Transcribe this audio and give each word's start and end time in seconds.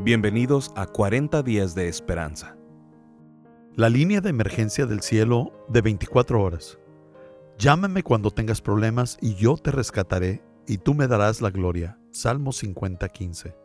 Bienvenidos 0.00 0.70
a 0.76 0.86
40 0.86 1.42
días 1.42 1.74
de 1.74 1.88
esperanza. 1.88 2.56
La 3.74 3.88
línea 3.88 4.20
de 4.20 4.30
emergencia 4.30 4.86
del 4.86 5.02
cielo 5.02 5.52
de 5.68 5.80
24 5.80 6.40
horas. 6.40 6.78
Llámame 7.58 8.04
cuando 8.04 8.30
tengas 8.30 8.62
problemas 8.62 9.18
y 9.20 9.34
yo 9.34 9.56
te 9.56 9.72
rescataré 9.72 10.44
y 10.68 10.78
tú 10.78 10.94
me 10.94 11.08
darás 11.08 11.42
la 11.42 11.50
gloria. 11.50 11.98
Salmo 12.12 12.52
50:15. 12.52 13.56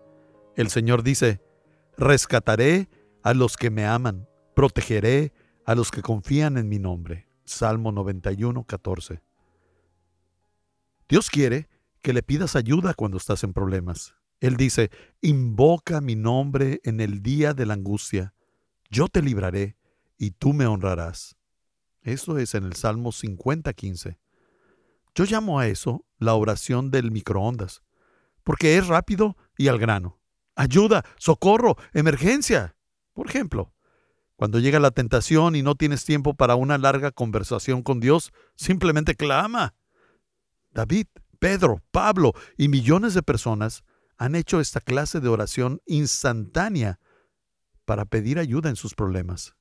El 0.56 0.72
Señor 0.72 1.04
dice, 1.04 1.40
rescataré 1.98 2.90
a 3.22 3.36
los 3.36 3.56
que 3.56 3.70
me 3.70 3.86
aman, 3.86 4.28
protegeré 4.56 5.34
a 5.68 5.76
los 5.76 5.92
que 5.92 6.02
confían 6.02 6.58
en 6.58 6.68
mi 6.68 6.80
nombre. 6.80 7.28
Salmo 7.46 7.92
91:14. 7.92 9.22
Dios 11.08 11.30
quiere 11.30 11.70
que 12.02 12.12
le 12.12 12.24
pidas 12.24 12.56
ayuda 12.56 12.96
cuando 12.96 13.18
estás 13.18 13.44
en 13.44 13.54
problemas. 13.54 14.16
Él 14.44 14.58
dice, 14.58 14.92
invoca 15.22 16.02
mi 16.02 16.16
nombre 16.16 16.82
en 16.84 17.00
el 17.00 17.24
día 17.24 17.54
de 17.54 17.66
la 17.66 17.76
angustia, 17.76 18.34
yo 18.90 19.08
te 19.08 19.22
libraré 19.22 19.78
y 20.18 20.32
tú 20.32 20.52
me 20.52 20.66
honrarás. 20.66 21.38
Eso 22.02 22.38
es 22.38 22.54
en 22.54 22.66
el 22.66 22.74
Salmo 22.74 23.14
50:15. 23.14 24.18
Yo 25.16 25.24
llamo 25.24 25.60
a 25.60 25.68
eso 25.68 26.06
la 26.18 26.34
oración 26.34 26.92
del 26.92 27.10
microondas, 27.10 27.84
porque 28.44 28.76
es 28.76 28.88
rápido 28.88 29.38
y 29.58 29.70
al 29.70 29.80
grano. 29.80 30.20
Ayuda, 30.58 31.06
socorro, 31.18 31.78
emergencia. 31.94 32.76
Por 33.14 33.30
ejemplo, 33.30 33.74
cuando 34.36 34.60
llega 34.60 34.82
la 34.82 34.92
tentación 34.92 35.56
y 35.56 35.62
no 35.62 35.76
tienes 35.76 36.04
tiempo 36.04 36.34
para 36.34 36.56
una 36.56 36.78
larga 36.78 37.12
conversación 37.12 37.82
con 37.82 38.02
Dios, 38.02 38.34
simplemente 38.58 39.16
clama. 39.16 39.74
David, 40.72 41.08
Pedro, 41.40 41.82
Pablo 41.92 42.34
y 42.58 42.68
millones 42.68 43.14
de 43.14 43.24
personas 43.24 43.86
han 44.24 44.36
hecho 44.36 44.62
esta 44.62 44.80
clase 44.80 45.20
de 45.20 45.28
oración 45.28 45.82
instantánea 45.86 46.98
para 47.84 48.06
pedir 48.06 48.40
ayuda 48.40 48.70
en 48.70 48.78
sus 48.78 48.96
problemas. 48.96 49.54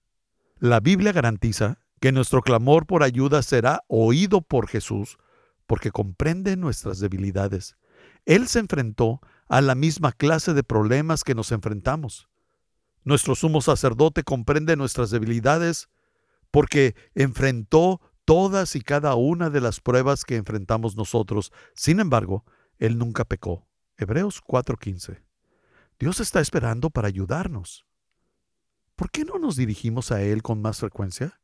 La 0.60 0.78
Biblia 0.78 1.10
garantiza 1.10 1.80
que 2.00 2.12
nuestro 2.12 2.42
clamor 2.42 2.86
por 2.86 3.02
ayuda 3.02 3.42
será 3.42 3.80
oído 3.88 4.40
por 4.40 4.68
Jesús 4.68 5.18
porque 5.66 5.90
comprende 5.90 6.56
nuestras 6.56 7.00
debilidades. 7.00 7.76
Él 8.24 8.46
se 8.46 8.60
enfrentó 8.60 9.20
a 9.48 9.60
la 9.62 9.74
misma 9.74 10.12
clase 10.12 10.54
de 10.54 10.62
problemas 10.62 11.24
que 11.24 11.34
nos 11.34 11.50
enfrentamos. 11.50 12.28
Nuestro 13.02 13.34
sumo 13.34 13.62
sacerdote 13.62 14.22
comprende 14.22 14.76
nuestras 14.76 15.10
debilidades 15.10 15.88
porque 16.52 16.94
enfrentó 17.16 18.00
todas 18.24 18.76
y 18.76 18.80
cada 18.80 19.16
una 19.16 19.50
de 19.50 19.60
las 19.60 19.80
pruebas 19.80 20.24
que 20.24 20.36
enfrentamos 20.36 20.94
nosotros. 20.94 21.50
Sin 21.74 21.98
embargo, 21.98 22.44
Él 22.78 22.96
nunca 22.96 23.24
pecó. 23.24 23.66
Hebreos 24.02 24.42
4:15. 24.42 25.22
Dios 25.98 26.18
está 26.18 26.40
esperando 26.40 26.90
para 26.90 27.06
ayudarnos. 27.06 27.86
¿Por 28.96 29.10
qué 29.10 29.24
no 29.24 29.38
nos 29.38 29.56
dirigimos 29.56 30.10
a 30.10 30.22
Él 30.22 30.42
con 30.42 30.60
más 30.60 30.80
frecuencia? 30.80 31.40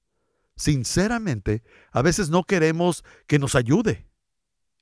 Sinceramente, 0.56 1.62
a 1.92 2.02
veces 2.02 2.30
no 2.30 2.42
queremos 2.42 3.04
que 3.28 3.38
nos 3.38 3.54
ayude. 3.54 4.08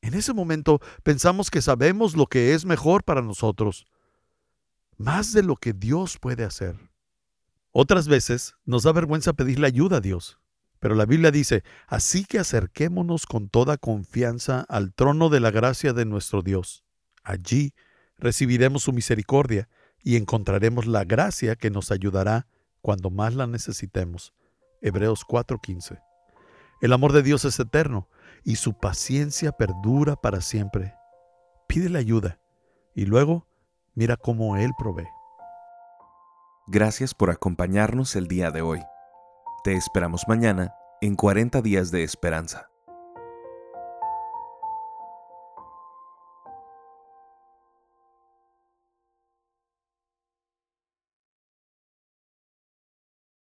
En 0.00 0.14
ese 0.14 0.32
momento 0.32 0.80
pensamos 1.02 1.50
que 1.50 1.60
sabemos 1.60 2.16
lo 2.16 2.27
que 2.27 2.54
es 2.54 2.64
mejor 2.64 3.04
para 3.04 3.20
nosotros, 3.20 3.86
más 4.97 5.34
de 5.34 5.42
lo 5.42 5.56
que 5.56 5.74
Dios 5.74 6.19
puede 6.19 6.44
hacer. 6.44 6.78
Otras 7.72 8.08
veces 8.08 8.54
nos 8.64 8.84
da 8.84 8.92
vergüenza 8.92 9.34
pedirle 9.34 9.66
ayuda 9.66 9.98
a 9.98 10.00
Dios, 10.00 10.38
pero 10.80 10.94
la 10.94 11.04
Biblia 11.04 11.30
dice, 11.30 11.62
así 11.86 12.24
que 12.24 12.38
acerquémonos 12.38 13.27
con 13.27 13.50
toda 13.50 13.77
confianza 13.77 14.64
al 14.70 14.94
trono 14.94 15.28
de 15.28 15.41
la 15.41 15.50
gracia 15.50 15.92
de 15.92 16.06
nuestro 16.06 16.41
Dios 16.41 16.85
Allí 17.27 17.74
recibiremos 18.19 18.84
su 18.84 18.92
misericordia 18.92 19.69
y 20.00 20.14
encontraremos 20.14 20.86
la 20.86 21.02
gracia 21.02 21.56
que 21.56 21.70
nos 21.70 21.91
ayudará 21.91 22.46
cuando 22.81 23.10
más 23.10 23.34
la 23.34 23.48
necesitemos. 23.48 24.32
Hebreos 24.81 25.25
4:15. 25.26 26.00
El 26.81 26.92
amor 26.92 27.12
de 27.12 27.25
Dios 27.25 27.44
es 27.44 27.59
eterno 27.59 28.09
y 28.44 28.56
su 28.56 28.78
paciencia 28.78 29.50
perdura 29.50 30.14
para 30.14 30.41
siempre. 30.41 30.94
Pídele 31.66 31.98
ayuda 31.98 32.38
y 32.94 33.06
luego 33.06 33.48
mira 33.97 34.16
cómo 34.16 34.56
Él 34.56 34.70
provee. 34.78 35.08
Gracias 36.69 37.12
por 37.12 37.31
acompañarnos 37.31 38.14
el 38.14 38.28
día 38.28 38.53
de 38.53 38.62
hoy. 38.62 38.82
Te 39.64 39.75
esperamos 39.75 40.28
mañana 40.28 40.76
en 41.00 41.16
40 41.16 41.60
días 41.60 41.91
de 41.91 42.04
esperanza. 42.04 42.70